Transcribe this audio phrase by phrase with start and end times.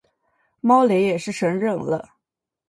[0.61, 2.15] 猫雷也是神人了